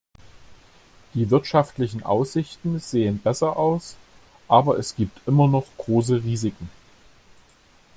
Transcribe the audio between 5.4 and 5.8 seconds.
noch